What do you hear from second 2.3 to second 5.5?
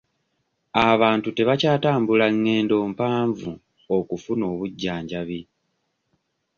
ngendo mpanvu okufuna obujjanjabi.